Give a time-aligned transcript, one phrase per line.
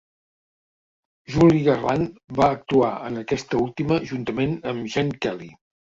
[1.33, 2.09] Judy Garland
[2.39, 5.53] va actuar en aquesta última juntament amb Gene Kelly.